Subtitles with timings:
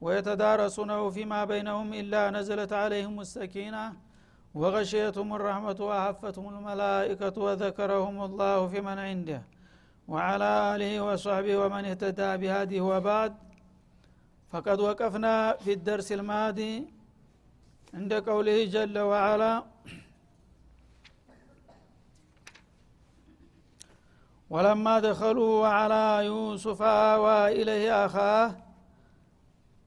[0.00, 3.92] ويتدارسونه فيما بينهم إلا نزلت عليهم السكينة
[4.54, 9.42] وغشيتهم الرحمة وحفتهم الملائكة وذكرهم الله في من عنده
[10.08, 13.34] وعلى آله وصحبه ومن اهتدى بهذه وبعد.
[14.52, 16.84] فقد وقفنا في الدرس الماضي
[17.94, 19.64] عند قوله جل وعلا
[24.50, 28.65] ولما دخلوا على يوسف آوى إليه أخاه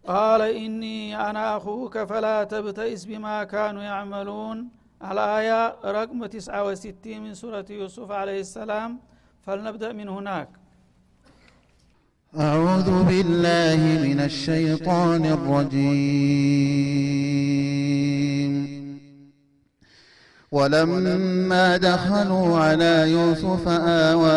[0.07, 4.67] قال إني أنا أخوك فلا تبتئس بما كانوا يعملون.
[5.11, 8.99] الآية رقم 69 من سورة يوسف عليه السلام.
[9.45, 10.49] فلنبدأ من هناك.
[12.39, 16.19] أعوذ بالله من الشيطان الرجيم.
[20.51, 24.31] ولما دخلوا على يوسف آوى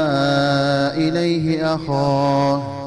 [1.09, 2.82] إليه أخاه.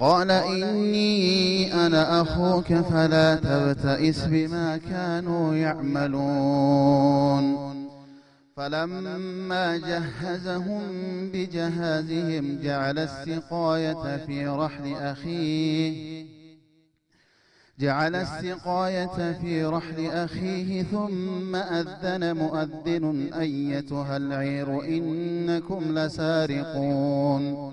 [0.00, 7.68] قال إني أنا أخوك فلا تبتئس بما كانوا يعملون.
[8.56, 10.82] فلما جهزهم
[11.32, 16.26] بجهازهم جعل السقاية في رحل أخيه.
[17.78, 27.72] جعل السقاية في رحل أخيه ثم أذن مؤذن أيتها العير إنكم لسارقون.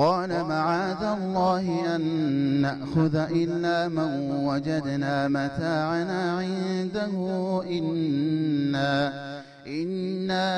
[0.00, 2.00] قال معاذ الله أن
[2.60, 7.12] نأخذ إلا من وجدنا متاعنا عنده.
[7.70, 9.12] إنا
[9.66, 10.50] إنا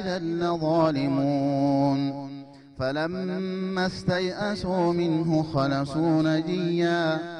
[0.00, 2.30] إذا لظالمون.
[2.78, 7.39] فلما استيأسوا منه خلصوا نجيا.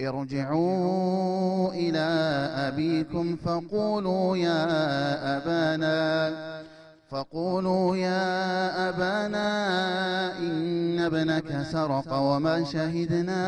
[0.00, 1.98] ارجعوا إلى
[2.68, 4.66] أبيكم فقولوا يا
[5.36, 6.56] أبانا
[7.10, 13.42] فقولوا يا أبانا إن ابنك سرق وما شهدنا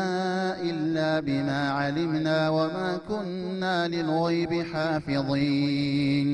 [0.61, 6.29] إلا بما علمنا وما كنا للغيب حافظين.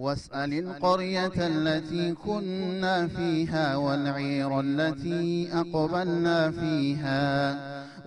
[0.00, 7.56] واسأل القرية التي كنا فيها والعير التي أقبلنا فيها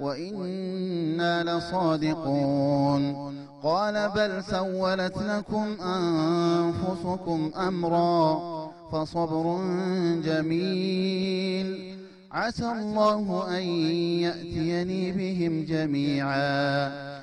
[0.01, 3.33] وإنا لصادقون.
[3.63, 8.41] قال بل سولت لكم أنفسكم أمرا
[8.91, 9.57] فصبر
[10.25, 11.95] جميل.
[12.31, 13.63] عسى الله أن
[14.25, 17.22] يأتيني بهم جميعا.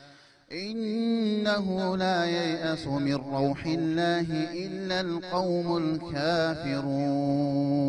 [0.64, 1.66] إنه
[1.96, 4.28] لا ييأس من روح الله
[4.64, 5.68] إلا القوم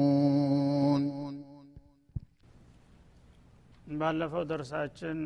[0.08, 1.04] الكافرون
[4.00, 5.18] ባለፈው ደርሳችን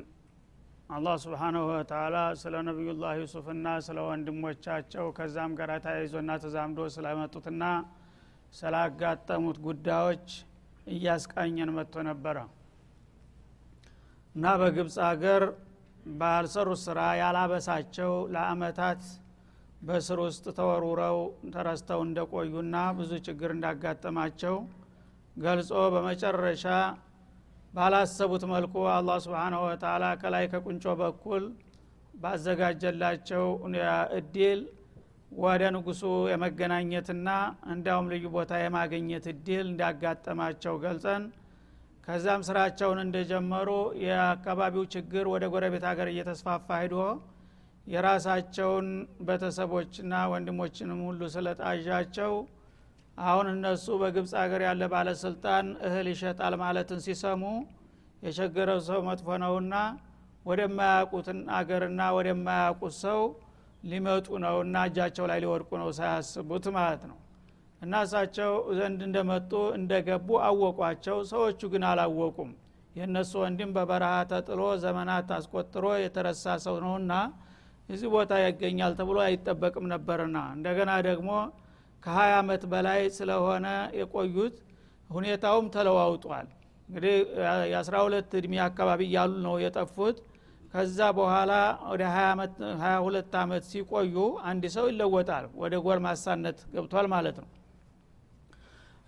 [0.95, 7.63] አላህ ስብሓናሁ ወተላ ስለ ነቢዩላህ ዩሱፍና ስለ ወንድሞቻቸው ከዛም ጋር ተያይዞና ተዛምዶ ስለመጡትና
[8.53, 10.27] ስላጋጠሙት ጉዳዮች
[10.93, 12.37] እያስቃኘን መጥቶ ነበረ
[14.35, 15.43] እና በግብፅ ሀገር
[16.14, 19.02] ባልሰሩት ስራ ያላበሳቸው ለአመታት
[19.86, 21.18] በስር ውስጥ ተወርውረው
[21.54, 24.56] ተረስተው እንደቆዩና ብዙ ችግር እንዳጋጠማቸው
[25.36, 26.64] ገልጾ በመጨረሻ
[27.74, 31.44] ባላሰቡት መልኩ አላህ ስብሓናሁ ወተላ ከላይ ከቁንጮ በኩል
[32.22, 33.44] ባዘጋጀላቸው
[34.18, 34.60] እድል
[35.38, 37.28] ወደ ንጉሱ የመገናኘትና
[37.72, 41.24] እንዲያውም ልዩ ቦታ የማግኘት እድል እንዳጋጠማቸው ገልጸን
[42.06, 43.68] ከዛም ስራቸውን እንደጀመሩ
[44.02, 46.96] የአካባቢው ችግር ወደ ጎረቤት ሀገር እየተስፋፋ ሂዶ
[47.86, 48.86] የራሳቸውን
[49.28, 52.32] ቤተሰቦችና ወንድሞችንም ሁሉ ስለጣዣቸው
[53.16, 57.42] አሁን እነሱ በግብፅ ሀገር ያለ ባለስልጣን እህል ይሸጣል ማለትን ሲሰሙ
[58.22, 59.74] የቸገረው ሰው መጥፎ ነውና
[60.46, 63.20] ወደማያውቁትን አገርና ወደማያውቁት ሰው
[63.82, 67.18] ሊመጡ ነው እና እጃቸው ላይ ሊወድቁ ነው ሳያስቡት ማለት ነው
[67.82, 72.50] እና እሳቸው ዘንድ እንደመጡ እንደገቡ አወቋቸው። ሰዎቹ ግን አላወቁም።
[72.94, 77.12] የእነሱ ወንድም በበረሃ ተጥሎ ዘመናት አስቆጥሮ የተረሳ ሰው ነውና
[77.88, 81.30] እዚህ ቦታ ያገኛል ተብሎ አይጠበቅም ነበርና። እንደገና ደግሞ
[82.02, 83.66] ከሀያ አመት በላይ ስለሆነ
[83.98, 84.56] የቆዩት
[85.10, 86.48] ሁኔታውም ተለዋውጧል።
[86.88, 87.14] እንግዲህ
[87.70, 90.16] የአስራ ሁለት እድሜ አካባቢ እያሉ ነው የጠፉት።
[90.72, 91.52] ከዛ በኋላ
[91.90, 92.02] ወደ
[92.80, 97.48] ሀያ ሁለት አመት ሲቆዩ አንድ ሰው ይለወጣል። ወደ ጎልማሳነት ገብቷል ማለት ነው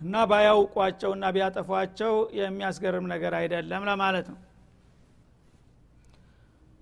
[0.01, 4.39] እና ባያውቋቸውና ቢያጠፏቸው የሚያስገርም ነገር አይደለም ለማለት ነው።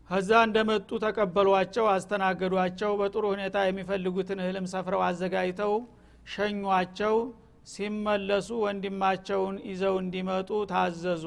[0.09, 5.73] ከዛ እንደመጡ ተቀበሏቸው አስተናገዷቸው በጥሩ ሁኔታ የሚፈልጉትን እህልም ሰፍረው አዘጋጅተው
[6.27, 7.15] ሸኟቸው።
[7.67, 11.23] ሲመለሱ ወንድማቸውን ይዘው እንዲመጡ ታዘዙ።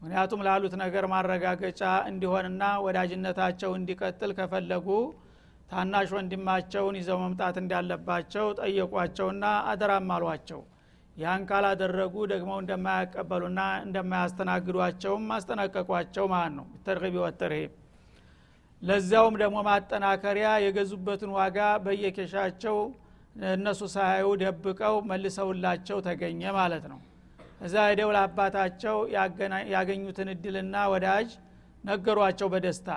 [0.00, 4.86] ምክንያቱም ላሉት ነገር ማረጋገጫ እንዲሆንና ወዳጅነታቸው እንዲቀጥል ከፈለጉ
[5.70, 10.60] ታናሽ ወንድማቸውን ይዘው መምጣት እንዳለባቸው ጠየቋቸውና አደራም አሏቸው
[11.16, 17.72] ያን ካላደረጉ ደግሞ እንደማያቀበሉና እንደማያስተናግዷቸውም ማስጠነቀቋቸው ማለት ነው። ተርቢ ወተርሂብ።
[18.82, 22.78] ለዚያውም ደግሞ ማጠናከሪያ የገዙበትን ዋጋ በየኬሻቸው
[23.52, 27.00] እነሱ ሳያዩ ደብቀው መልሰውላቸው ተገኘ ማለት ነው።
[27.60, 28.96] እዛ ሄደው ለአባታቸው
[29.74, 31.28] ያገኙትን እድልና ወዳጅ
[31.84, 32.88] ነገሯቸው በደስታ።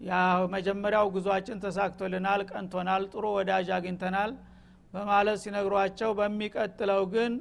[0.00, 0.18] ያ
[0.54, 4.30] መጀመሪያው ጉዟችን ተሳክቶልናል ቀንቶናል ጥሩ ወዳጅ አግኝተናል
[4.92, 7.32] በማለት ሲነግሯቸው በሚቀጥለው ግን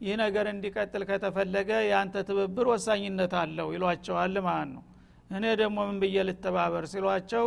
[0.00, 4.82] ይህ ነገር እንዲቀጥል ከተፈለገ የአንተ ትብብር ወሳኝነት አለው ይሏቸዋል ማለት ነው።
[5.30, 7.44] እኔ ደግሞ ምን ብዬ ልተባበር ሲሏቸው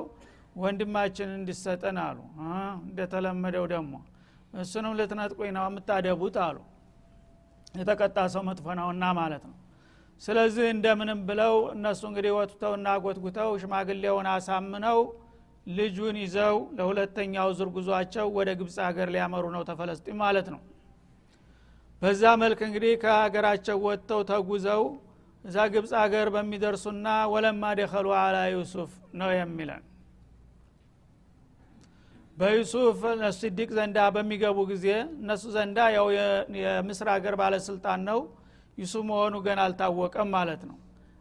[0.62, 2.18] ወንድማችን እንዲሰጠን አሉ።
[2.84, 3.94] እንደተለመደው ደግሞ
[4.58, 6.58] እሱንም ልትነጥቁኝ ነው የምታደቡት አሉ።
[7.76, 9.56] የተቀጣ ሰው መጥፎ ነውና ማለት ነው።
[10.22, 14.98] ስለዚህ እንደምንም ብለው እነሱ እንግዲህ ወጥተውና ጎትጉተው ሽማግሌውን አሳምነው
[15.70, 20.62] ልጁን ይዘው ለሁለተኛው ዙር ጉዟቸው ወደ ግብፅ ሀገር ሊያመሩ ነው ተፈለስጢን ማለት ነው።
[22.02, 24.84] በዛ መልክ እንግዲህ ከሀገራቸው ወጥተው ተጉዘው
[25.44, 29.84] እዛ ግብፅ ሀገር በሚደርሱና ወለማ ደኸሉ አላ ዩሱፍ ነው የሚለን።
[32.38, 33.00] በዩሱፍ
[33.38, 34.86] ስዲቅ ዘንዳ በሚገቡ ጊዜ
[35.22, 36.06] እነሱ ዘንዳ ያው
[36.60, 38.20] የምስር ሀገር ባለስልጣን ነው።
[38.78, 40.78] ዩሱፍ መሆኑ ገና አልታወቀም ማለት ነው።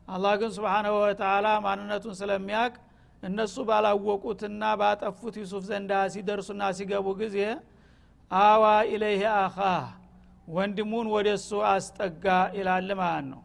[0.09, 2.73] አላህ ግን ስብሓናሁ ወተላ ማንነቱን ስለሚያቅ
[3.22, 7.38] እነሱ ባላወቁትና ባጠፉት ዩሱፍ ዘንዳ ሲደርሱና ሲገቡ ጊዜ
[8.30, 9.56] አዋ ኢለይህ አኻ
[10.48, 12.26] ወንድሙን ወደ እሱ አስጠጋ
[12.58, 13.40] ይላል ማለት ነው።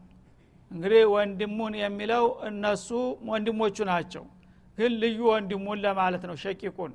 [0.72, 2.88] እንግዲህ ወንድሙን የሚለው እነሱ
[3.30, 4.24] ወንድሞቹ ናቸው
[4.77, 6.94] ግን ልዩ ወንድሙን ለማለት ነው ሸቂቁን።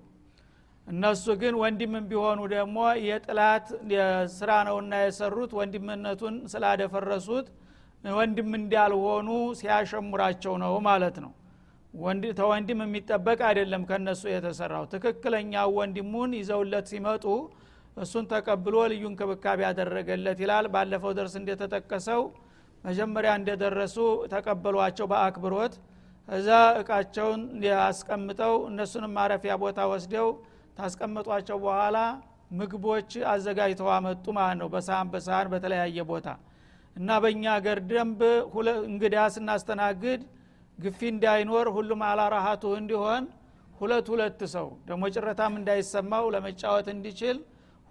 [0.86, 3.66] እነሱ ግን ወንድምን ቢሆኑ ደግሞ የጥላት
[4.36, 7.48] ስራ ነውና የሰሩት ወንድምነቱን ስላደፈረሱት
[8.04, 9.28] ወንድም እንዳልሆኑ
[9.60, 11.32] ሲያሸሙራቸው ነው ማለት ነው
[12.38, 17.24] ተወንድም የሚጠበቅ አይደለም ከነሱ የተሰራው። ትክክለኛው ወንድሙን ይዘውለት ሲመጡ
[17.96, 22.20] እሱን ተቀብሎ ልዩ እንክብካቤ ያደረገለት ይላል። ባለፈው ደርስ እንደተጠቀሰው
[22.84, 23.96] መጀመሪያ እንደደረሱ
[24.32, 25.74] ተቀበሏቸው በአክብሮት።
[26.28, 26.48] እዛ
[26.80, 27.42] እቃቸውን
[27.82, 30.28] አስቀምጠው እነሱንም ማረፊያ ቦታ ወስደው
[30.78, 31.98] ታስቀምጧቸው በኋላ
[32.58, 36.28] ምግቦች አዘጋጅተው አመጡ ማለት ነው። በሳህን በሳህን በተለያየ ቦታ
[36.96, 38.20] እና በእኛ አገር ደንብ
[38.88, 40.20] እንግዳ ስናስተናግድ
[40.78, 43.24] ግፊ እንዳይኖር ሁሉም አላራሃቱ እንዲሆን
[43.74, 47.36] ሁለት ሁለት ሰው ደግሞ ጭረታም እንዳይሰማው ለመጫወት እንዲችል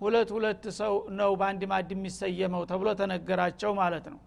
[0.01, 4.20] ሁለት ሁለት ሰው ነው በአንድ ማድ የሚሰየመው ተብሎ ተነገራቸው ማለት ነው።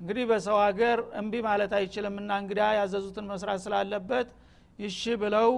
[0.00, 4.28] እንግዲህ በሰው ሀገር እምቢ ማለት አይችልም እና እንግዳ ያዘዙትን መስራት ስላለበት
[4.78, 5.50] ይሺ ብለው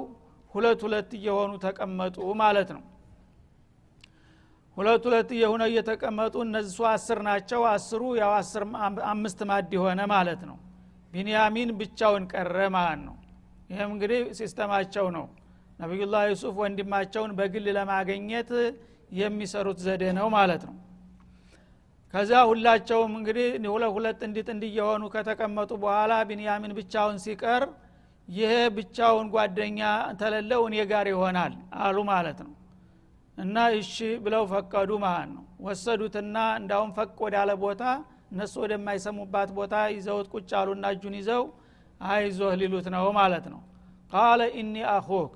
[0.55, 2.83] ሁለት ሁለት እየሆኑ ተቀመጡ ማለት ነው።
[4.77, 8.63] ሁለት ሁለት እየሆነ እየተቀመጡ እነዚህ አስር ናቸው። አስሩ ያው አስር
[9.13, 10.57] አምስት ማድ የሆነ ማለት ነው
[11.15, 13.17] ቢንያሚን ብቻውን ቀረ ማለት ነው።
[13.71, 15.27] ይህም እንግዲህ ሲስተማቸው ነው።
[15.79, 18.51] ነቢዩላህ ዩሱፍ ወንድማቸውን በግል ለማግኘት
[19.19, 20.75] የሚሰሩት ዘዴ ነው ማለት ነው።
[22.15, 27.63] ከዛ ሁላቸውም እንግዲህ ሁለት ሁለት እንዲት እንዲየሆኑ ከተቀመጡ በኋላ ቢንያሚን ብቻውን ሲቀር
[28.29, 29.81] ይሄ ብቻውን ጓደኛ
[30.21, 32.53] የለለው እኔ ጋር ይሆናል አሉ ማለት ነው።
[33.39, 33.95] እና እሺ
[34.25, 37.83] ብለው ፈቀዱ ማለት ነው። ወሰዱትና እንዳውም ፈቅ ወዳለ ቦታ
[38.35, 41.43] እነሱ ወደማይሰሙባት ቦታ ይዘውት ቁጭ አሉና እጁን ይዘው
[42.09, 43.61] አይዞህ ሊሉት ነው ማለት ነው።
[44.13, 45.35] ቃለ ኢኒ አኹክ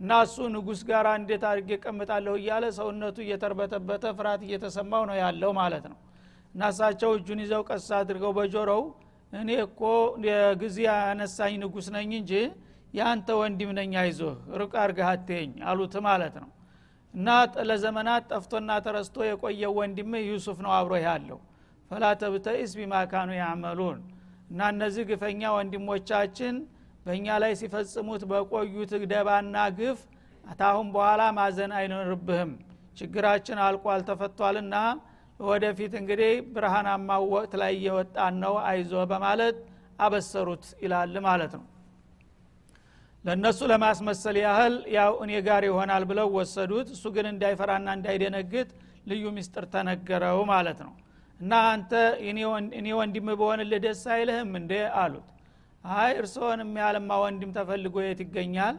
[0.00, 5.84] እና እሱ ንጉስ ጋር እንዴት አድርጌ ቀምጣለሁ እያለ ሰውነቱ እየተርበተበተ ፍርሃት እየተሰማው ነው ያለው ማለት
[5.92, 5.98] ነው።
[6.54, 8.82] እና እሳቸው እጁን ይዘው ቀስ አድርገው በጆሮው
[9.32, 9.80] እኔ እኮ
[10.26, 12.32] የጊዜ ያነሳኝ ንጉስ ነኝ እንጂ
[12.94, 16.50] የአንተ ወንድም ነኝ አይዞህ ሩቅ አርገህ አትየኝ አሉት ማለት ነው።
[17.14, 17.28] እና
[17.68, 21.38] ለዘመናት ጠፍቶና ተረስቶ የቆየው ወንድም ዩሱፍ ነው አብሮ ያለው
[21.92, 23.98] ፈላ ተብተኢስ ቢማ ካኑ ያዕመሉን።
[24.50, 26.54] እና እነዚህ ግፈኛ ወንድሞቻችን
[27.06, 29.98] በእኛ ላይ ሲፈጽሙት በቆዩት ደባና ግፍ
[30.44, 32.52] አታሁን በኋላ ማዘን አይኖርብህም።
[32.98, 34.76] ችግራችን አልቋል ተፈቷልና
[35.40, 39.58] ወደፊት እንግዲህ ብርሃናማው ወቅት ላይ እየወጣን ነው አይዞ በማለት
[39.98, 41.64] አበሰሩት ይላል ማለት ነው።
[43.24, 48.68] ለእነሱ ለማስመሰል ያህል ያው እኔ ጋር ይሆናል ብለው ወሰዱት። እሱ ግን እንዳይፈራና እንዳይደነግጥ
[49.10, 50.92] ልዩ ምስጥር ተነገረው ማለት ነው
[51.42, 51.92] እና አንተ
[52.78, 54.72] እኔ ወንድም በሆንልህ ደስ አይልህም እንዴ?
[55.00, 55.28] አሉት።
[55.84, 58.76] አይ እርስዎን የሚያለማ ወንድም ተፈልጎ የት ይገኛል?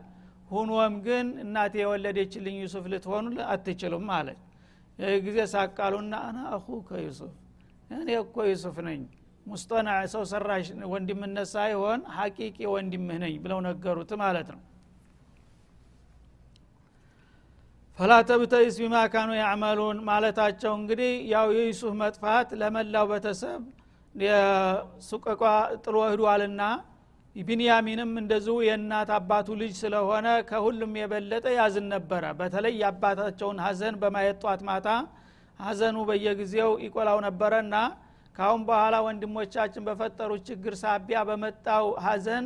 [0.51, 4.39] ሁኖም ግን እናቴ የወለደችልኝ ዩሱፍ ልትሆኑ አትችሉም አለች።
[4.99, 7.33] ይህ ጊዜ ሳቃሉና አና አሁ ከዩሱፍ
[7.95, 9.01] እኔ እኮ ዩሱፍ ነኝ።
[9.45, 14.61] ሙስጠና ሰው ሰራሽ ወንድምነት ሳይሆን ሐቂቂ ወንድምህ ነኝ ብለው ነገሩት ማለት ነው
[17.99, 23.61] ፈላ ተብተይስ ቢማ ካኑ ያዕመሉን ማለታቸው እንግዲህ ያው የዩሱፍ መጥፋት ለመላው ቤተሰብ
[25.07, 25.41] ሱቀቋ
[25.83, 26.61] ጥሎ ህዷልና
[27.35, 34.63] ቢንያሚንም እንደዚሁ የእናት አባቱ ልጅ ስለሆነ ከሁሉም የበለጠ ያዝን ነበረ። በተለይ የአባታቸውን ሀዘን በማየት ጧት
[34.69, 34.87] ማታ
[35.59, 37.75] ሀዘኑ በየጊዜው ይቆላው ነበረና
[38.35, 42.45] ካሁን በኋላ ወንድሞቻችን በፈጠሩት ችግር ሳቢያ በመጣው ሀዘን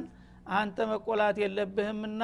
[0.56, 2.24] አንተ መቆላት የለብህምና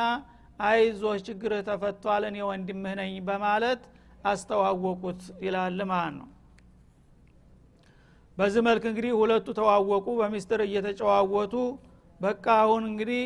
[0.60, 3.81] አይዞህ ችግርህ ተፈቷል እኔ ወንድምህ ነኝ በማለት
[4.31, 6.27] አስተዋወቁት ይላል ማለት ነው።
[8.38, 11.55] በዚህ መልክ እንግዲህ ሁለቱ ተዋወቁ በሚስጥር እየተጨዋወቱ
[12.22, 13.24] በቃ አሁን እንግዲህ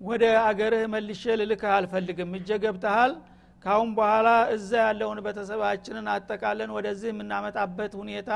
[0.00, 3.12] ወደ አገርህ መልሼ ልልክህ አልፈልግም እጀ ገብተሃል
[3.64, 8.30] ካሁን በኋላ እዛ ያለውን ቤተሰባችንን አጠቃለን ወደዚህ የምናመጣበት ሁኔታ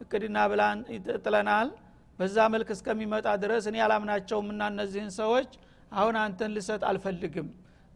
[0.00, 0.78] እቅድና ብላን
[1.22, 1.70] ጥለናል።
[2.18, 5.50] በዛ መልክ እስከሚመጣ ድረስ እኔ አላምናቸውም እና እነዚህን ሰዎች
[5.92, 7.48] አሁን አንተን ልሰጥ አልፈልግም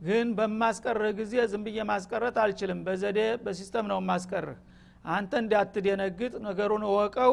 [0.05, 4.59] ግን በማስቀርህ ጊዜ ዝም ብዬ ማስቀረት አልችልም። በዘዴ በሲስተም ነው ማስቀርህ
[5.09, 7.33] አንተ እንዳትደነግጥ ነገሩን እወቀው።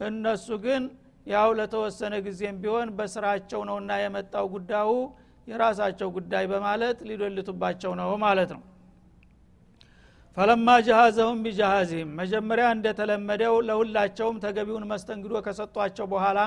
[0.00, 0.82] እነሱ ግን
[1.26, 4.90] ያው ለተወሰነ ጊዜም ቢሆን በስራቸው ነውና የመጣው ጉዳዩ
[5.48, 8.62] የራሳቸው ጉዳይ በማለት ሊዶልቱባቸው ነው ማለት ነው።
[10.36, 16.40] ፈለማ ጀሃዘሁም ቢጃሃዚህም መጀመሪያ እንደተለመደው ለሁላቸውም ተገቢውን መስተንግዶ ከሰጧቸው በኋላ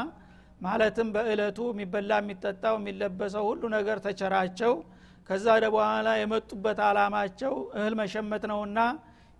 [0.61, 4.73] ማለትም በእለቱ የሚበላ የሚጠጣው የሚለበሰው ሁሉ ነገር ተቸራቸው
[5.31, 8.79] ከዛ በኋላ የመጡበት አላማቸው እህል መሸመት ነውና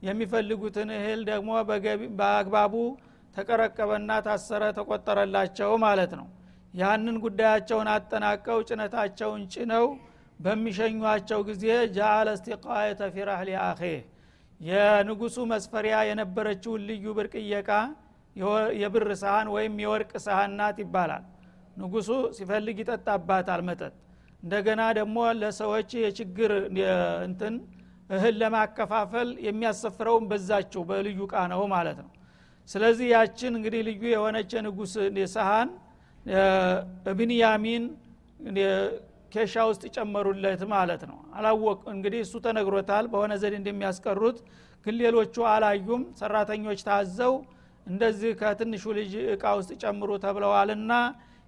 [0.01, 1.49] የሚፈልጉትን እህል ደግሞ
[2.19, 2.73] በአግባቡ
[3.35, 6.27] ተቀረቀበና ታሰረ ተቆጠረላቸው ማለት ነው።
[6.73, 9.85] ያንን ጉዳያቸውን አጠናቀው ጭነታቸውን ጭነው
[10.39, 11.65] በሚሸኟቸው ጊዜ
[11.97, 13.81] ጃአለ እስቲቃየተ ፊ ረህሊ አኼ
[14.59, 17.69] የንጉሱ መስፈሪያ የነበረችውን ልዩ ብርቅየቃ
[18.81, 21.25] የብር ሳህን ወይም የወርቅ ሳህን ናት ይባላል።
[21.77, 23.93] ንጉሱ ሲፈልግ ይጠጣባታል መጠጥ
[24.43, 26.51] እንደገና ደግሞ ለሰዎች የችግር
[27.27, 27.55] እንትን
[28.09, 32.09] እህል ለማከፋፈል የሚያሰፍረውን በዛችው በልዩ ቃ ነው ማለት ነው።
[32.69, 34.93] ስለዚህ ያችን እንግዲህ ልዩ የሆነች ንጉስ
[35.35, 35.69] ሰሃን
[37.17, 37.83] ብንያሚን
[39.33, 44.37] ኬሻ ውስጥ ይጨመሩለት ማለት ነው። አላወቅ እንግዲህ እሱ ተነግሮታል። በሆነ ዘዴ እንደሚያስቀሩት
[44.85, 47.33] ግን ሌሎቹ አላዩም። ሰራተኞች ታዘው
[47.87, 50.91] እንደዚህ ከትንሹ ልጅ እቃ ውስጥ ጨምሩ ተብለዋልና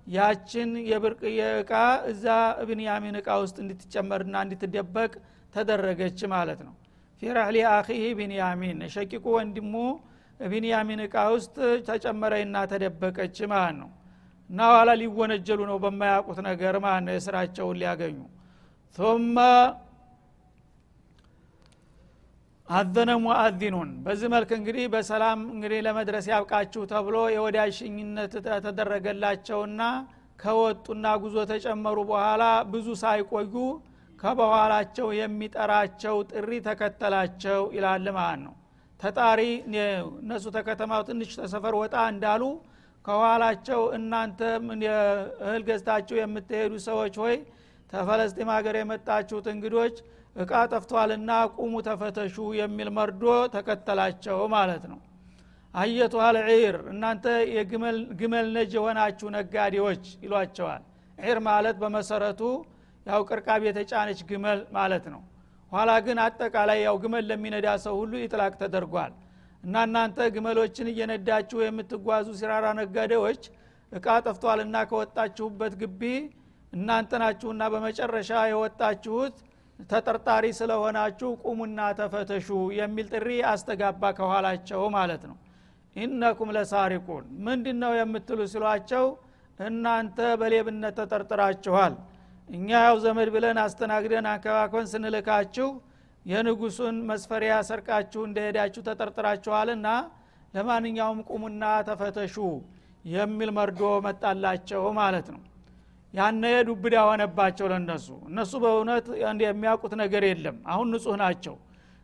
[0.08, 1.74] ያችን የብርቅዬ እቃ
[2.12, 2.26] እዛ
[2.70, 5.12] ብንያሚን እቃ ውስጥ እንድትጨመርና እንድትደበቅ
[5.54, 6.74] ተደረገች ማለት ነው።
[7.22, 9.74] ፊ ረህሊ አኺህ ቢንያሚን ሸቂቁ ወንድሙ
[10.46, 11.56] ቢንያሚን እቃ ውስጥ
[11.88, 13.90] ተጨመረና ተደበቀች ማለት ነው።
[14.50, 18.18] እና ኋላ ሊወነጀሉ ነው በማያውቁት ነገር ማለት ነው የስራቸውን ሊያገኙ።
[18.98, 19.38] ثم
[22.68, 28.34] አዘነ ሙአዚኑን። በዚህ መልክ እንግዲህ በሰላም እንግዲህ ለመድረስ ያብቃችሁ ተብሎ የወዳጅ ሽኝነት
[28.66, 29.82] ተደረገላቸውና
[30.40, 33.56] ከወጡና ጉዞ ተጨመሩ በኋላ ብዙ ሳይቆዩ
[34.20, 38.54] ከበኋላቸው የሚጠራቸው ጥሪ ተከተላቸው ይላል ማለት ነው።
[39.00, 39.42] ተጣሪ
[40.22, 42.44] እነሱ ተከተማው ትንሽ ተሰፈር ወጣ እንዳሉ
[43.06, 44.40] ከኋላቸው እናንተ
[45.42, 47.36] እህል ገዝታችሁ የምትሄዱ ሰዎች ሆይ
[47.90, 49.96] ተፈለስጢም ሀገር የመጣችሁት እንግዶች
[50.36, 53.24] እቃ ጠፍቷልና ቁሙ ተፈተሹ የሚል መርዶ
[53.56, 55.00] ተከተላቸው ማለት ነው።
[55.74, 60.82] አየቱ አልዒር እናንተ የግመል ነጅ የሆናችሁ ነጋዴዎች ይሏቸዋል።
[61.18, 62.42] ዒር ማለት በመሰረቱ
[63.06, 65.22] ያው ቅርቃብ የተጫነች ግመል ማለት ነው።
[65.72, 69.14] ኋላ ግን አጠቃላይ ያው ግመል ለሚነዳ ሰው ሁሉ ይጥላቅ ተደርጓል።
[69.64, 73.42] እና እናንተ ግመሎችን እየነዳችሁ የምትጓዙ ሲራራ ነጋዴዎች
[73.92, 76.02] እቃ ጠፍቷልና ከወጣችሁበት ግቢ
[76.74, 79.36] እናንተ ናችሁና በመጨረሻ የወጣችሁት
[79.90, 85.38] ተጠርጣሪ ስለሆናችሁ ቁሙና ተፈተሹ የሚል ጥሪ አስተጋባ ከኋላቸው ማለት ነው።
[85.96, 89.06] ኢነኩም ለሳሪቁን ምንድን ነው የምትሉ ሲሏቸው
[89.60, 91.94] እናንተ በሌብነት ተጠርጥራችኋል።
[92.50, 95.68] እኛ ያው ዘመድ ብለን አስተናግደን አንከባኮን ስንልካችሁ
[96.26, 99.88] የንጉሱን መስፈሪያ ሰርቃችሁ እንደሄዳችሁ ተጠርጥራችኋልና
[100.54, 102.36] ለማንኛውም ቁሙና ተፈተሹ
[103.14, 105.42] የሚል መርዶ መጣላቸው ማለት ነው
[106.14, 109.06] ያነ ዱብዳ ሆነባቸው ለነሱ እነሱ በእውነት
[109.46, 111.56] የሚያውቁት ነገር የለም። አሁን ንጹህ ናቸው።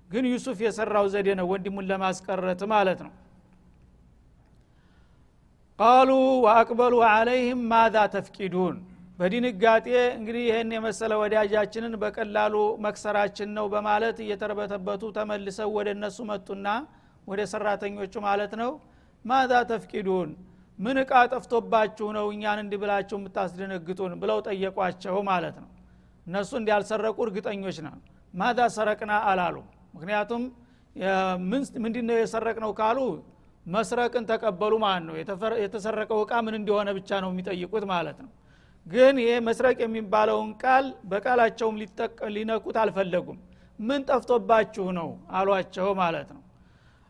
[0.09, 3.11] ግን ዩሱፍ የሰራው ዘዴ ነው ወንድሙን ለማስቀረት ማለት ነው።
[5.79, 6.09] ቃሉ
[6.45, 8.77] ወአቅበሉ አለይህም ማዛ ተፍቂዱን።
[9.19, 16.67] በድንጋጤ እንግዲህ ይህን የመሰለ ወዳጃችንን በቀላሉ መክሰራችን ነው በማለት እየተረበተበቱ ተመልሰው ወደ እነሱ መጡና
[17.27, 18.71] ወደ ሰራተኞቹ ማለት ነው።
[19.25, 20.29] ማዛ ተፍቂዱን
[20.79, 24.13] ምን እቃ ጠፍቶባችሁ ነው እኛን እንዲህ ብላችሁ የምታስደነግጡን?
[24.21, 25.69] ብለው ጠየቋቸው ማለት ነው።
[26.27, 27.95] እነሱ እንዲያልሰረቁ እርግጠኞች ነው
[28.33, 29.55] ማዛ ሰረቅና አላሉ።
[29.95, 30.43] ምክንያቱም
[31.83, 32.99] ምንድ ነው የሰረቅ ነው ካሉ
[33.65, 35.15] መስረቅን ተቀበሉ ማለት ነው።
[35.63, 38.29] የተሰረቀው እቃ ምን እንደሆነ ብቻ ነው የሚጠይቁት ማለት ነው።
[38.85, 41.75] ግን ይሄ መስረቅ የሚባለውን ቃል በቃላቸውም
[42.35, 43.39] ሊነኩት አልፈለጉም።
[43.79, 45.09] ምን ጠፍቶባችሁ ነው?
[45.31, 46.41] አሏቸው ማለት ነው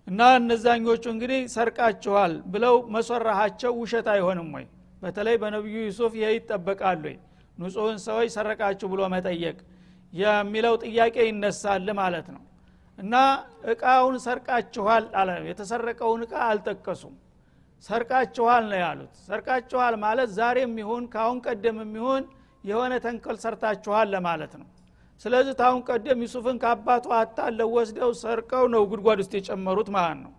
[0.09, 4.65] እና እነዛኞቹ እንግዲህ ሰርቃችኋል ብለው መሰራሃቸው ውሸት አይሆንም ወይ?
[5.01, 7.03] በተለይ በነቢዩ ዩሱፍ ይህ ይጠበቃሉ
[7.57, 9.57] ንጹህን ሰዎች ሰረቃችሁ ብሎ መጠየቅ
[10.13, 12.43] የሚለው ጥያቄ ይነሳል ማለት ነው።
[12.97, 13.15] እና
[13.71, 17.15] እቃውን ሰርቃችኋል አለ። የተሰረቀውን እቃ አልጠቀሱም።
[17.83, 22.23] ሰርቃችኋል ነው ያሉት። ሰርቃችኋል ማለት ዛሬም ይሁን ካሁን ቀደም የሚሆን
[22.63, 24.67] የሆነ ተንከል ሰርታችኋል ለማለት ነው
[25.21, 30.33] ስለዚህ ታሁን ቀደም ዩሱፍን ከአባቱ አታለው ወስደው ሰርቀው ነው ጉድጓድ ውስጥ የጨመሩት ማለት ነው።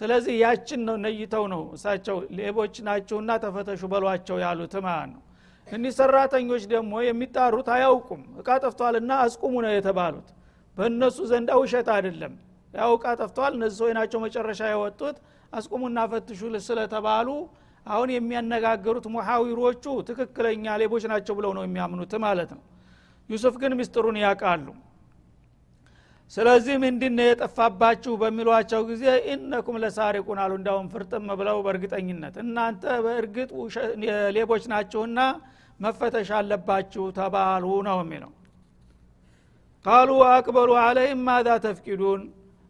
[0.00, 5.20] ስለዚህ ያችን ነው ነይተው ነው እሳቸው ሌቦች ናችሁና ተፈተሹ በሏቸው ያሉት ማለት ነው።
[5.66, 10.28] እኒህ ሰራተኞች ደግሞ የሚጣሩት አያውቁም። እቃ ጠፍቷልና አስቁሙ ነው የተባሉት።
[10.76, 12.32] በእነሱ ዘንዳ ውሸት አይደለም።
[12.74, 15.16] ያው እቃ ጠፍቷል እነዚህ ሰዎች ናቸው መጨረሻ የወጡት
[15.52, 17.28] አስቁሙና ፈትሹ ስለተባሉ
[17.86, 22.62] አሁን የሚያነጋገሩት ሙሐዊሮቹ ትክክለኛ ሌቦች ናቸው ብለው ነው የሚያምኑት ማለት ነው
[23.30, 24.66] ዩሱፍ ግን ምስጢሩን ያውቃሉ።
[26.32, 33.50] ስለዚህ ምንድን የጠፋባችሁ በሚሏቸው ጊዜ ኢነኩም ለሳሪቁን አሉ። እንዳውም ፍርጥም ብለው በእርግጠኝነት እናንተ በእርግጥ
[34.36, 35.18] ሌቦች ናችሁና
[35.80, 38.32] መፈተሽ አለባችሁ ተባሉ ነው የሚለው።
[39.84, 42.20] ቃሉ አቅበሉ አለይም ማዛ ተፍቂዱን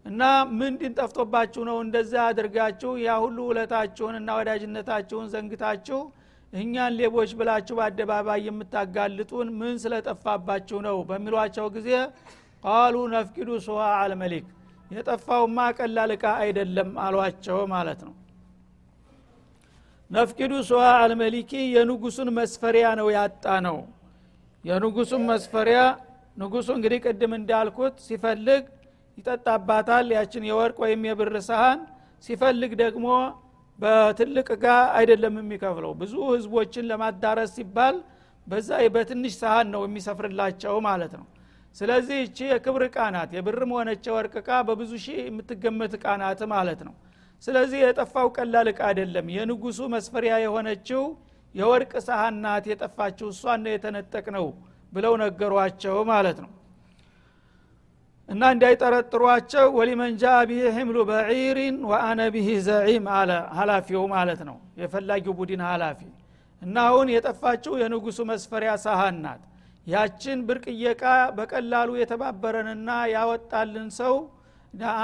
[0.06, 0.22] እና
[0.56, 6.00] ምንድን ጠፍቶባችሁ ነው እንደዛ አድርጋችሁ ያ ሁሉ ውለታችሁን እና ወዳጅነታችሁን ዘንግታችሁ
[6.54, 10.96] እኛን ሌቦች ብላችሁ በአደባባይ የምታጋልጡን ምን ስለጠፋባችሁ ነው?
[11.08, 11.88] በሚሏቸው ጊዜ
[12.64, 14.46] ቃሉ ነፍቂዱ ሱዋ አልመሊክ
[14.90, 18.14] የጠፋውማ ቀላል እቃ አይደለም አሏቸው ማለት ነው።
[20.10, 23.78] ነፍቂዱ ሱዋ አልመሊኪ የንጉሱን መስፈሪያ ነው ያጣ ነው
[24.64, 25.78] የንጉሱን መስፈሪያ
[26.36, 28.62] ንጉሱ እንግዲህ ቅድም እንዳልኩት ሲፈልግ
[29.18, 31.80] ይጠጣባታል ያችን የወርቅ ወይም የብር ሰሃን
[32.24, 33.06] ሲፈልግ ደግሞ
[33.78, 34.66] በትልቅ እቃ
[34.98, 37.96] አይደለም የሚከፍለው። ብዙ ህዝቦችን ለማዳረስ ሲባል
[38.46, 41.26] በዛ በትንሽ ሰሃን ነው የሚሰፍርላቸው ማለት ነው።
[41.76, 46.80] ስለዚህ እቺ የክብር እቃ ናት። የብርም ሆነች የወርቅ እቃ በብዙ ሺህ የምትገመት እቃ ናት ማለት
[46.88, 46.94] ነው።
[47.42, 51.02] ስለዚህ የጠፋው ቀላል እቃ አይደለም። የንጉሱ መስፈሪያ የሆነችው
[51.54, 51.92] የወርቅ
[52.44, 54.46] ናት የጠፋችው። እሷን የተነጠቅ ነው
[54.92, 56.50] ብለው ነገሯቸው ማለት ነው
[58.28, 65.34] እና እንዳይጠረጥሯቸው ወሊመን ጃ ቢህ ሕምሉ በዒሪን ወአነ ቢህ ዘዒም አለ ሀላፊው ማለት ነው። የፈላጊው
[65.40, 66.00] ቡድን ሀላፊ
[66.62, 69.42] እና አሁን የጠፋችው የንጉሱ መስፈሪያ ሳሃን ናት።
[69.86, 71.02] ያችን ብርቅየቃ
[71.36, 74.14] በቀላሉ የተባበረንና ያወጣልን ሰው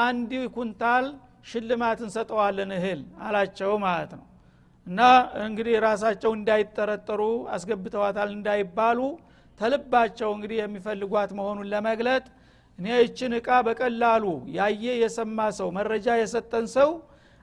[0.00, 1.06] አንድ ኩንታል
[1.50, 4.24] ሽልማት እንሰጠዋለን እህል አላቸው ማለት ነው።
[4.86, 5.00] እና
[5.44, 7.22] እንግዲህ ራሳቸው እንዳይጠረጠሩ
[7.54, 8.98] አስገብተዋታል እንዳይባሉ
[9.60, 12.24] ተልባቸው እንግዲህ የሚፈልጓት መሆኑን ለመግለጥ
[12.80, 16.90] እኔ ይችን እቃ በቀላሉ ያየ የሰማ ሰው መረጃ የሰጠን ሰው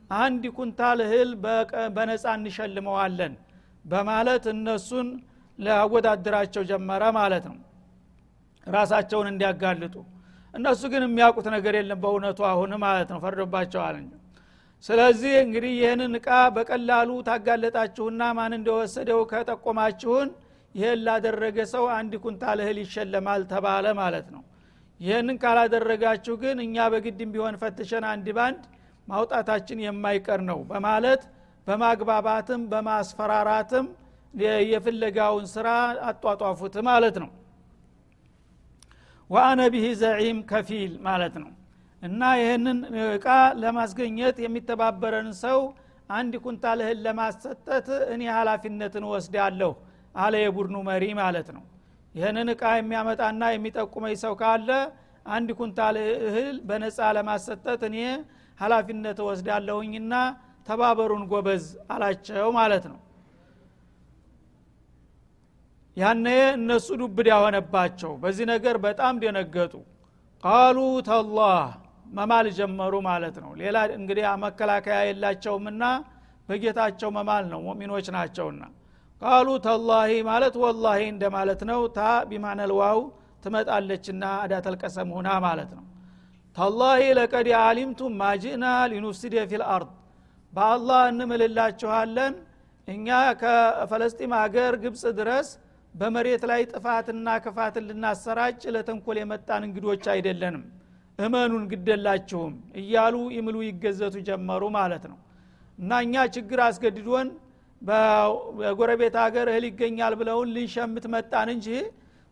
[0.09, 1.31] አንድ ኩንታል እህል
[1.95, 3.33] በነፃ እንሸልመዋለን
[3.85, 5.07] በማለት እነሱን
[5.59, 7.57] ሊያወዳድራቸው ጀመረ ማለት ነው።
[8.67, 9.95] ራሳቸውን እንዲያጋልጡ።
[10.53, 13.97] እነሱ ግን የሚያውቁት ነገር የለም በእውነቱ አሁን ማለት ነው። ፈርዶባቸዋል
[14.83, 20.29] ስለዚህ እንግዲህ ይህንን እቃ በቀላሉ ታጋለጣችሁና ማን እንደወሰደው ከጠቆማችሁን
[20.75, 24.43] ይህን ላደረገ ሰው አንድ ኩንታል እህል ይሸለማል ተባለ ማለት ነው
[24.99, 28.61] ይህንን ካላደረጋችሁ ግን እኛ በግድም ቢሆን ፈትሸን አንድ ባንድ
[29.07, 31.21] ማውጣታችን የማይቀር ነው በማለት
[31.67, 33.85] በማግባባትም በማስፈራራትም
[34.71, 35.67] የፍለጋውን ስራ
[36.09, 37.29] አጧጧፉት ማለት ነው።
[39.29, 41.49] ወአነ ቢህ ዘዒም ከፊል ማለት ነው።
[42.01, 42.77] እና ይህንን
[43.09, 43.27] እቃ
[43.61, 45.59] ለማስገኘት የሚተባበረን ሰው
[46.09, 49.71] አንድ ኩንታል እህል ለማሰጠት እኔ ሀላፊነትን ወስዳለሁ
[50.15, 51.63] አለ የቡድኑ መሪ ማለት ነው
[52.17, 54.69] ይህንን እቃ የሚያመጣና የሚጠቁመኝ ሰው ካለ
[55.29, 55.95] አንድ ኩንታል
[56.27, 57.97] እህል በነፃ ለማሰጠት እኔ
[58.59, 60.13] ሀላፊነት ወስዳለሁኝና
[60.67, 62.99] ተባበሩን ጎበዝ አላቸው ማለት ነው።
[65.97, 66.25] ያነ
[66.55, 69.73] እነሱ ዱብዳ ሆነባቸው። በዚህ ነገር በጣም ደነገጡ።
[70.43, 70.77] قالوا
[71.07, 71.61] تالله
[72.09, 75.83] መማል ጀመሩ ማለት ነው። ሌላ እንግዲህ መከላከያ የላቸውምና
[76.49, 78.61] በጌታቸው መማል ነው። ሙሚኖች ናቸውና
[79.21, 81.99] قالوا تالله ማለት والله እንደማለት ነው። ታ
[82.29, 82.99] بمعنى الواو
[83.43, 85.83] ትመጣለችና أداة القسم ሁና ማለት ነው።
[86.55, 89.89] تالله لقد علمتم ما جئنا لنفسد في الأرض።
[90.53, 92.33] በአላህ እንምልላችኋለን።
[92.87, 93.07] እኛ
[93.41, 95.47] ከፈለስጢም ሀገር ግብፅ ድረስ
[95.93, 100.63] በመሬት ላይ ጥፋትና ክፋትን ልናሰራጭ ለተንኮል የመጣን እንግዶች አይደለንም።
[101.19, 102.51] እመኑን ግደላችሁም
[102.81, 105.17] እያሉ ይምሉ ይገዘቱ ጀመሩ ማለት ነው።
[105.79, 107.27] እና እኛ ችግር አስገድዶን
[107.81, 111.67] በጎረቤት ሀገር እህል ይገኛል ብለውን ልንሸምት መጣን እንጂ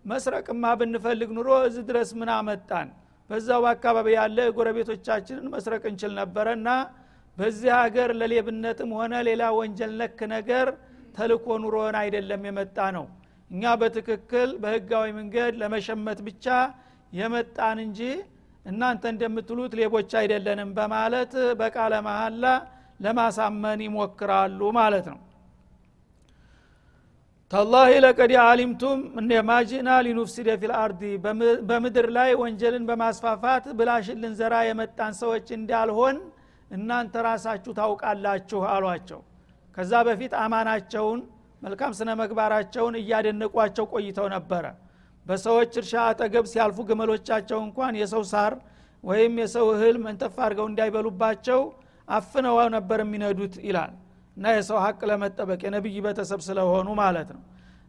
[0.06, 2.88] መስረቅማ ብንፈልግ ኑሮ እዚህ ድረስ ምን አመጣን?
[3.30, 6.68] በዛው በአካባቢ ያለ ጎረቤቶቻችንን መስረቅ እንችል ነበረና
[7.38, 10.68] በዚህ ሀገር ለሌብነትም ሆነ ሌላ ወንጀል ነክ ነገር
[11.16, 13.06] ተልኮ ኑሮን አይደለም የመጣ ነው
[13.52, 16.46] እኛ በትክክል በህጋዊ መንገድ ለመሸመት ብቻ
[17.12, 18.00] የመጣን እንጂ
[18.66, 22.46] እናንተ እንደምትሉት ሌቦች አይደለንም በማለት በቃለ መሀላ
[23.06, 25.20] ለማሳመን ይሞክራሉ ማለት ነው
[27.52, 29.00] ተላሂ ለቀድ አሊምቱም
[29.50, 31.02] ማጂና ሊኑፍሲደ ፊል አርዲ
[31.70, 36.18] በምድር ላይ ወንጀልን በማስፋፋት ብላሽን ልንዘራ የመጣን ሰዎች እንዳልሆን
[36.72, 39.20] እናንተ ራሳችሁ ታውቃላችሁ አሏቸው።
[39.78, 41.20] ከዛ በፊት አማናቸውን
[41.62, 44.66] መልካም ስነ መግባራቸውን እያደነቋቸው ቆይተው ነበረ።
[45.26, 48.56] በሰዎች እርሻ አጠገብ ሲያልፉ ግመሎቻቸው እንኳን የሰው ሳር
[49.04, 51.62] ወይም የሰው እህል መንተፍ አድርገው እንዳይበሉባቸው
[52.08, 53.94] አፍነው ነበር የሚነዱት ይላል
[54.38, 57.44] እና የሰው ሀቅ ለመጠበቅ የነቢይ ቤተሰብ ስለሆኑ ማለት ነው።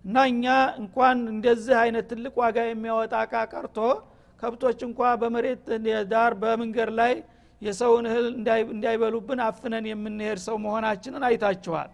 [0.05, 0.45] እና እኛ
[0.81, 3.79] እንኳን እንደዚህ አይነት ትልቅ ዋጋ የሚያወጣ እቃ ቀርቶ
[4.43, 5.65] ከብቶች እንኳ በመሬት
[6.11, 7.13] ዳር በመንገድ ላይ
[7.63, 8.27] የሰውን እህል
[8.73, 11.91] እንዳይበሉብን አፍነን የምንሄድ ሰው መሆናችንን አይታችኋል።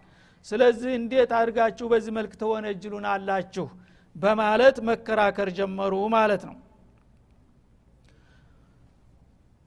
[0.47, 3.67] ስለዚህ እንዴት አድርጋችሁ በዚህ መልክ ተወነጅሉን አላችሁ?
[4.15, 6.55] በማለት መከራከር ጀመሩ ማለት ነው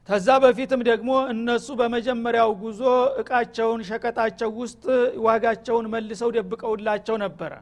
[0.09, 2.83] ከዛ በፊትም ደግሞ እነሱ በመጀመሪያው ጉዞ
[3.21, 4.85] እቃቸውን ሸቀጣቸው ውስጥ
[5.27, 7.53] ዋጋቸውን መልሰው ደብቀውላቸው ነበረ።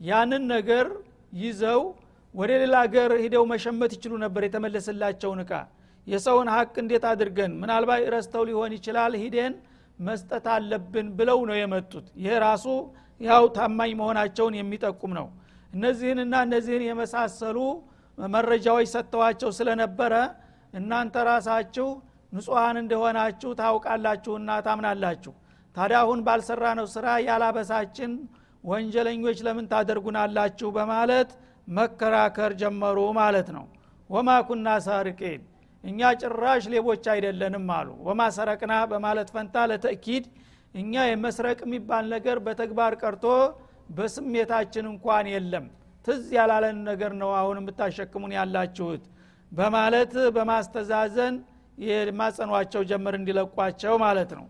[0.00, 0.86] ያንን ነገር
[1.40, 1.80] ይዘው
[2.34, 5.52] ወደ ሌላ ሀገር ሂደው መሸመት ይችሉ ነበር የተመለሰላቸውን እቃ።
[6.06, 9.54] የሰውን ሀቅ እንዴት አድርገን ምናልባት ረስተው ሊሆን ይችላል ሂደን
[9.98, 12.66] መስጠት አለብን ብለው ነው የመጡት። ይሄ ራሱ
[13.20, 15.26] ያው ታማኝ መሆናቸውን የሚጠቁም ነው።
[15.72, 17.58] እነዚህንና እነዚህን የመሳሰሉ
[18.18, 20.12] መረጃዎች ሰጥተዋቸው ስለነበረ
[20.76, 21.88] እናንተ ራሳችሁ
[22.32, 25.32] ንጹሐን እንደሆናችሁ ታውቃላችሁና ታምናላችሁ።
[25.76, 28.12] ታዲያ አሁን ባልሰራ ነው ስራ ያላበሳችን
[28.64, 31.30] ወንጀለኞች ለምን ታደርጉናላችሁ በማለት
[31.68, 33.64] መከራከር ጀመሩ ማለት ነው።
[34.10, 35.40] ወማ ኩና ሳርቄን
[35.84, 40.24] እኛ ጭራሽ ሌቦች አይደለንም አሉ። ወማ ሰረቅና በማለት ፈንታ ለተእኪድ
[40.74, 43.24] እኛ የመስረቅ የሚባል ነገር በተግባር ቀርቶ
[43.96, 45.66] በስሜታችን እንኳን የለም።
[46.06, 49.04] ትዝ ያላለን ነገር ነው አሁን የምታሸክሙን ያላችሁት
[49.52, 51.34] በማለት በማስተዛዘን
[51.78, 54.46] የማጸኗቸው ጀምር እንዲለቋቸው ማለት ነው።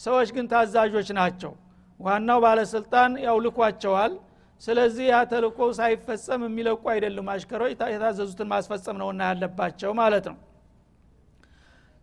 [0.00, 1.52] ሰዎች ግን ታዛዦች ናቸው።
[2.00, 4.12] ዋናው ባለስልጣን ያው ልኳቸዋል።
[4.62, 10.38] ስለዚህ ያ ተልኮ ሳይፈጸም የሚለቁ አይደሉም። አሽከሮች የታዘዙትን ማስፈጸም ነውና ያለባቸው ማለት ነው።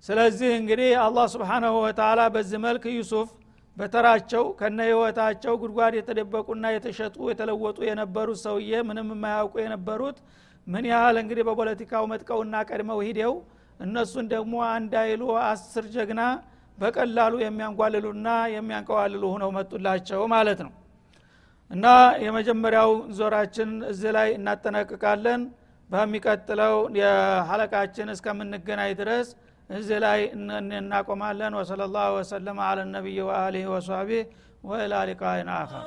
[0.04, 3.30] ስለዚህ እንግዲህ አላህ ስብሓናሁ ወተላ በዚህ መልክ ዩሱፍ
[3.78, 10.18] በተራቸው ከነ ህይወታቸው ጉድጓድ የተደበቁና የተሸጡ የተለወጡ የነበሩት ሰውዬ ምንም የማያውቁ የነበሩት
[10.68, 13.34] ምን ያህል እንግዲህ በፖለቲካው መጥቀውና ቀድመው ሂደው
[13.80, 16.22] እነሱን ደግሞ አንድ አይሉ አስር ጀግና
[16.78, 20.74] በቀላሉ የሚያንጓልሉና የሚያንቀዋልሉ ሁነው መጡላቸው ማለት ነው።
[21.72, 21.86] እና
[22.26, 25.42] የመጀመሪያው ዞራችን እዚህ ላይ እናጠናቅቃለን።
[25.90, 29.28] በሚቀጥለው የሀለቃችን እስከምንገናኝ ድረስ
[29.70, 30.20] እዚህ ላይ
[30.80, 34.24] እናቆማለን። ወሰለ ላሁ ወሰለማ አለ ነቢይ ወአሊህ ወሷቢህ
[34.64, 35.86] ወኢላ ሊቃይን አኸር